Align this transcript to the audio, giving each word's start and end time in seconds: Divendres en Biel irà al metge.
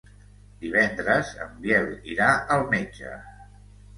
Divendres 0.61 1.33
en 1.43 1.51
Biel 1.65 1.91
irà 2.15 2.31
al 2.57 2.65
metge. 2.75 3.13